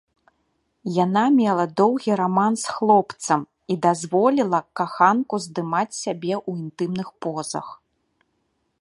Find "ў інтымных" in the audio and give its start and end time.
6.47-7.07